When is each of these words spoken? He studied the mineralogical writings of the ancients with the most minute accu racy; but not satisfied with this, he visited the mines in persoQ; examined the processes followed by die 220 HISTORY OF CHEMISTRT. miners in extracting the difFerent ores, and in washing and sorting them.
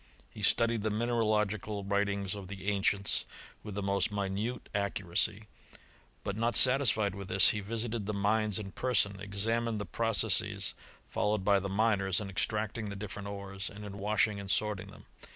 He 0.31 0.41
studied 0.41 0.81
the 0.81 0.89
mineralogical 0.89 1.83
writings 1.83 2.33
of 2.33 2.47
the 2.47 2.67
ancients 2.69 3.23
with 3.61 3.75
the 3.75 3.83
most 3.83 4.11
minute 4.11 4.67
accu 4.73 5.07
racy; 5.07 5.45
but 6.23 6.35
not 6.35 6.55
satisfied 6.55 7.13
with 7.13 7.27
this, 7.29 7.49
he 7.49 7.59
visited 7.59 8.07
the 8.07 8.13
mines 8.15 8.57
in 8.57 8.71
persoQ; 8.71 9.21
examined 9.21 9.79
the 9.79 9.85
processes 9.85 10.73
followed 11.07 11.45
by 11.45 11.59
die 11.59 11.67
220 11.67 11.69
HISTORY 11.69 11.85
OF 11.85 11.97
CHEMISTRT. 11.99 11.99
miners 11.99 12.19
in 12.19 12.29
extracting 12.31 12.89
the 12.89 12.95
difFerent 12.95 13.31
ores, 13.31 13.69
and 13.69 13.85
in 13.85 13.99
washing 13.99 14.39
and 14.39 14.49
sorting 14.49 14.87
them. 14.87 15.05